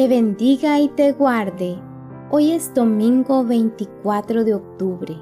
te 0.00 0.08
bendiga 0.08 0.80
y 0.80 0.88
te 0.88 1.12
guarde. 1.12 1.76
Hoy 2.30 2.52
es 2.52 2.72
domingo 2.72 3.44
24 3.44 4.44
de 4.44 4.54
octubre. 4.54 5.14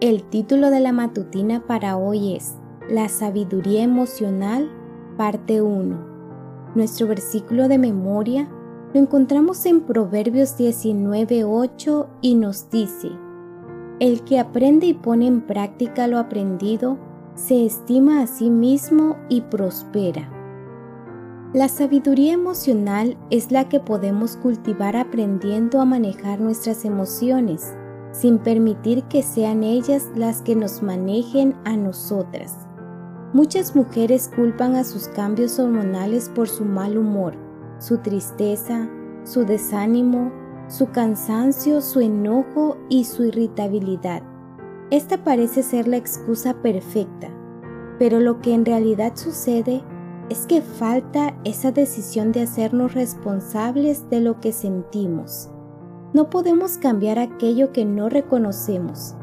El 0.00 0.22
título 0.30 0.70
de 0.70 0.80
la 0.80 0.92
matutina 0.92 1.66
para 1.66 1.98
hoy 1.98 2.34
es 2.34 2.54
La 2.88 3.10
sabiduría 3.10 3.82
emocional, 3.82 4.70
parte 5.18 5.60
1. 5.60 6.72
Nuestro 6.74 7.06
versículo 7.06 7.68
de 7.68 7.76
memoria 7.76 8.48
lo 8.94 9.00
encontramos 9.00 9.66
en 9.66 9.82
Proverbios 9.82 10.56
19:8 10.56 12.06
y 12.22 12.34
nos 12.34 12.70
dice, 12.70 13.10
El 14.00 14.22
que 14.22 14.38
aprende 14.38 14.86
y 14.86 14.94
pone 14.94 15.26
en 15.26 15.42
práctica 15.42 16.06
lo 16.06 16.18
aprendido, 16.18 16.96
se 17.34 17.66
estima 17.66 18.22
a 18.22 18.26
sí 18.26 18.48
mismo 18.48 19.18
y 19.28 19.42
prospera. 19.42 20.37
La 21.54 21.68
sabiduría 21.68 22.34
emocional 22.34 23.16
es 23.30 23.50
la 23.50 23.70
que 23.70 23.80
podemos 23.80 24.36
cultivar 24.36 24.96
aprendiendo 24.96 25.80
a 25.80 25.86
manejar 25.86 26.40
nuestras 26.40 26.84
emociones, 26.84 27.74
sin 28.12 28.36
permitir 28.38 29.04
que 29.04 29.22
sean 29.22 29.64
ellas 29.64 30.10
las 30.14 30.42
que 30.42 30.54
nos 30.54 30.82
manejen 30.82 31.54
a 31.64 31.74
nosotras. 31.74 32.68
Muchas 33.32 33.74
mujeres 33.74 34.30
culpan 34.36 34.76
a 34.76 34.84
sus 34.84 35.08
cambios 35.08 35.58
hormonales 35.58 36.28
por 36.28 36.50
su 36.50 36.66
mal 36.66 36.98
humor, 36.98 37.34
su 37.78 37.96
tristeza, 37.96 38.86
su 39.24 39.46
desánimo, 39.46 40.30
su 40.68 40.90
cansancio, 40.90 41.80
su 41.80 42.00
enojo 42.00 42.76
y 42.90 43.04
su 43.04 43.24
irritabilidad. 43.24 44.22
Esta 44.90 45.24
parece 45.24 45.62
ser 45.62 45.88
la 45.88 45.96
excusa 45.96 46.52
perfecta, 46.60 47.30
pero 47.98 48.20
lo 48.20 48.42
que 48.42 48.52
en 48.52 48.66
realidad 48.66 49.12
sucede 49.16 49.76
es 49.76 49.97
que 50.48 50.62
falta 50.62 51.34
esa 51.44 51.72
decisión 51.72 52.32
de 52.32 52.42
hacernos 52.42 52.94
responsables 52.94 54.08
de 54.10 54.20
lo 54.20 54.40
que 54.40 54.52
sentimos. 54.52 55.50
No 56.14 56.30
podemos 56.30 56.78
cambiar 56.78 57.18
aquello 57.18 57.70
que 57.72 57.84
no 57.84 58.08
reconocemos. 58.08 59.14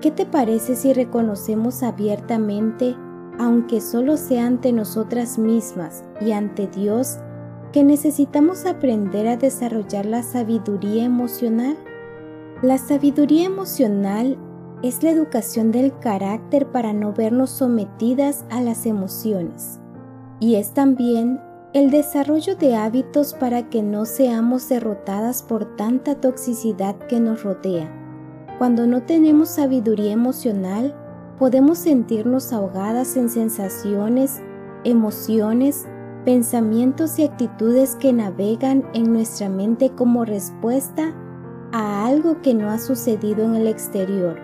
¿Qué 0.00 0.10
te 0.10 0.24
parece 0.24 0.76
si 0.76 0.92
reconocemos 0.92 1.82
abiertamente, 1.82 2.96
aunque 3.38 3.80
solo 3.80 4.16
sea 4.16 4.46
ante 4.46 4.72
nosotras 4.72 5.38
mismas 5.38 6.04
y 6.20 6.32
ante 6.32 6.68
Dios, 6.68 7.18
que 7.72 7.82
necesitamos 7.82 8.66
aprender 8.66 9.26
a 9.26 9.36
desarrollar 9.36 10.06
la 10.06 10.22
sabiduría 10.22 11.04
emocional? 11.04 11.76
La 12.62 12.78
sabiduría 12.78 13.46
emocional 13.46 14.38
es 14.82 15.02
la 15.02 15.10
educación 15.10 15.72
del 15.72 15.98
carácter 15.98 16.70
para 16.70 16.92
no 16.92 17.12
vernos 17.12 17.50
sometidas 17.50 18.44
a 18.50 18.60
las 18.60 18.86
emociones 18.86 19.81
y 20.42 20.56
es 20.56 20.74
también 20.74 21.40
el 21.72 21.92
desarrollo 21.92 22.56
de 22.56 22.74
hábitos 22.74 23.32
para 23.32 23.70
que 23.70 23.80
no 23.80 24.04
seamos 24.04 24.68
derrotadas 24.68 25.40
por 25.40 25.76
tanta 25.76 26.16
toxicidad 26.16 26.98
que 26.98 27.20
nos 27.20 27.44
rodea. 27.44 27.88
Cuando 28.58 28.88
no 28.88 29.02
tenemos 29.02 29.50
sabiduría 29.50 30.10
emocional, 30.10 30.96
podemos 31.38 31.78
sentirnos 31.78 32.52
ahogadas 32.52 33.16
en 33.16 33.30
sensaciones, 33.30 34.42
emociones, 34.82 35.86
pensamientos 36.24 37.20
y 37.20 37.22
actitudes 37.22 37.94
que 37.94 38.12
navegan 38.12 38.84
en 38.94 39.12
nuestra 39.12 39.48
mente 39.48 39.90
como 39.90 40.24
respuesta 40.24 41.14
a 41.70 42.04
algo 42.04 42.42
que 42.42 42.52
no 42.52 42.68
ha 42.70 42.80
sucedido 42.80 43.44
en 43.44 43.54
el 43.54 43.68
exterior. 43.68 44.40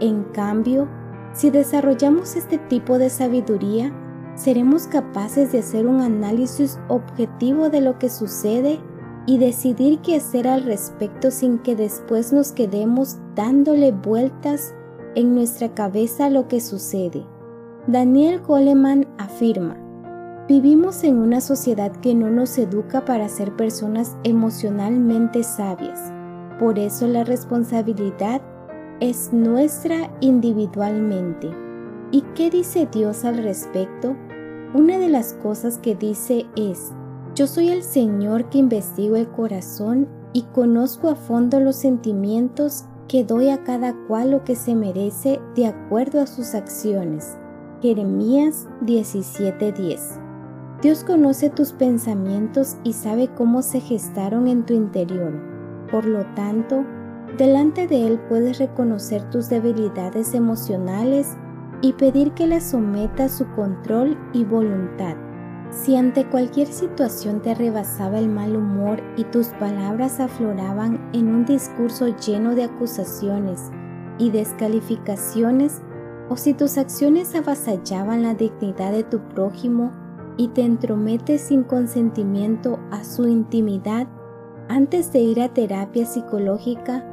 En 0.00 0.24
cambio, 0.24 0.88
si 1.34 1.50
desarrollamos 1.50 2.34
este 2.34 2.56
tipo 2.56 2.96
de 2.96 3.10
sabiduría, 3.10 3.92
seremos 4.34 4.86
capaces 4.86 5.52
de 5.52 5.60
hacer 5.60 5.86
un 5.86 6.00
análisis 6.00 6.78
objetivo 6.88 7.70
de 7.70 7.80
lo 7.80 7.98
que 7.98 8.08
sucede 8.08 8.80
y 9.26 9.38
decidir 9.38 10.00
qué 10.00 10.16
hacer 10.16 10.48
al 10.48 10.64
respecto 10.64 11.30
sin 11.30 11.58
que 11.58 11.76
después 11.76 12.32
nos 12.32 12.52
quedemos 12.52 13.18
dándole 13.34 13.92
vueltas 13.92 14.74
en 15.14 15.34
nuestra 15.34 15.74
cabeza 15.74 16.26
a 16.26 16.30
lo 16.30 16.48
que 16.48 16.60
sucede. 16.60 17.24
Daniel 17.86 18.40
Goleman 18.40 19.06
afirma, 19.18 19.76
vivimos 20.48 21.04
en 21.04 21.18
una 21.18 21.40
sociedad 21.40 21.92
que 21.92 22.14
no 22.14 22.30
nos 22.30 22.58
educa 22.58 23.04
para 23.04 23.28
ser 23.28 23.54
personas 23.56 24.16
emocionalmente 24.24 25.42
sabias. 25.42 26.12
Por 26.58 26.78
eso 26.78 27.06
la 27.06 27.24
responsabilidad 27.24 28.42
es 29.00 29.32
nuestra 29.32 30.10
individualmente. 30.20 31.63
¿Y 32.10 32.22
qué 32.34 32.50
dice 32.50 32.88
Dios 32.90 33.24
al 33.24 33.38
respecto? 33.38 34.16
Una 34.74 34.98
de 34.98 35.08
las 35.08 35.34
cosas 35.34 35.78
que 35.78 35.94
dice 35.94 36.46
es, 36.56 36.92
yo 37.34 37.46
soy 37.46 37.70
el 37.70 37.82
Señor 37.82 38.48
que 38.48 38.58
investigo 38.58 39.16
el 39.16 39.28
corazón 39.28 40.08
y 40.32 40.42
conozco 40.52 41.08
a 41.08 41.14
fondo 41.14 41.60
los 41.60 41.76
sentimientos 41.76 42.84
que 43.08 43.24
doy 43.24 43.50
a 43.50 43.62
cada 43.64 43.94
cual 44.06 44.30
lo 44.30 44.44
que 44.44 44.56
se 44.56 44.74
merece 44.74 45.40
de 45.54 45.66
acuerdo 45.66 46.20
a 46.20 46.26
sus 46.26 46.54
acciones. 46.54 47.36
Jeremías 47.82 48.66
17:10 48.82 50.20
Dios 50.82 51.04
conoce 51.04 51.50
tus 51.50 51.72
pensamientos 51.72 52.76
y 52.84 52.92
sabe 52.92 53.28
cómo 53.28 53.62
se 53.62 53.80
gestaron 53.80 54.46
en 54.48 54.66
tu 54.66 54.74
interior. 54.74 55.32
Por 55.90 56.04
lo 56.04 56.24
tanto, 56.34 56.84
delante 57.38 57.86
de 57.86 58.06
Él 58.06 58.20
puedes 58.28 58.58
reconocer 58.58 59.28
tus 59.30 59.48
debilidades 59.48 60.34
emocionales 60.34 61.36
y 61.80 61.92
pedir 61.94 62.32
que 62.32 62.46
la 62.46 62.60
someta 62.60 63.24
a 63.24 63.28
su 63.28 63.46
control 63.54 64.16
y 64.32 64.44
voluntad. 64.44 65.16
Si 65.70 65.96
ante 65.96 66.24
cualquier 66.26 66.68
situación 66.68 67.42
te 67.42 67.54
rebasaba 67.54 68.18
el 68.18 68.28
mal 68.28 68.54
humor 68.54 69.02
y 69.16 69.24
tus 69.24 69.48
palabras 69.48 70.20
afloraban 70.20 71.10
en 71.12 71.28
un 71.28 71.44
discurso 71.44 72.16
lleno 72.16 72.54
de 72.54 72.64
acusaciones 72.64 73.70
y 74.18 74.30
descalificaciones, 74.30 75.82
o 76.28 76.36
si 76.36 76.54
tus 76.54 76.78
acciones 76.78 77.34
avasallaban 77.34 78.22
la 78.22 78.34
dignidad 78.34 78.92
de 78.92 79.02
tu 79.02 79.18
prójimo 79.20 79.90
y 80.36 80.48
te 80.48 80.62
entrometes 80.62 81.42
sin 81.42 81.64
consentimiento 81.64 82.78
a 82.90 83.04
su 83.04 83.26
intimidad, 83.28 84.06
antes 84.68 85.12
de 85.12 85.20
ir 85.20 85.42
a 85.42 85.52
terapia 85.52 86.06
psicológica, 86.06 87.04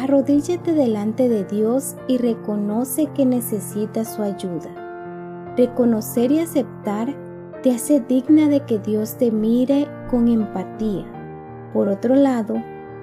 Arrodíllate 0.00 0.72
delante 0.72 1.28
de 1.28 1.44
Dios 1.44 1.94
y 2.08 2.16
reconoce 2.16 3.08
que 3.08 3.26
necesitas 3.26 4.14
su 4.14 4.22
ayuda. 4.22 5.54
Reconocer 5.58 6.32
y 6.32 6.38
aceptar 6.38 7.14
te 7.62 7.70
hace 7.70 8.00
digna 8.00 8.48
de 8.48 8.64
que 8.64 8.78
Dios 8.78 9.18
te 9.18 9.30
mire 9.30 9.86
con 10.10 10.28
empatía. 10.28 11.04
Por 11.74 11.88
otro 11.88 12.14
lado, 12.14 12.54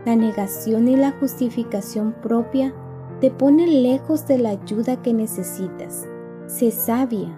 la 0.07 0.15
negación 0.15 0.87
y 0.87 0.95
la 0.95 1.11
justificación 1.11 2.13
propia 2.13 2.73
te 3.21 3.29
ponen 3.29 3.83
lejos 3.83 4.25
de 4.25 4.39
la 4.39 4.49
ayuda 4.49 4.99
que 4.99 5.13
necesitas. 5.13 6.07
Sé 6.47 6.71
sabia. 6.71 7.29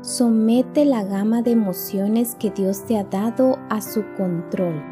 Somete 0.00 0.86
la 0.86 1.04
gama 1.04 1.42
de 1.42 1.50
emociones 1.50 2.34
que 2.36 2.48
Dios 2.48 2.86
te 2.86 2.96
ha 2.96 3.04
dado 3.04 3.58
a 3.68 3.82
su 3.82 4.02
control. 4.16 4.91